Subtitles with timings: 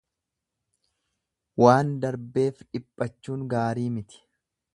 [1.63, 4.27] Waan darbeef dhiphachuun gaarii miti.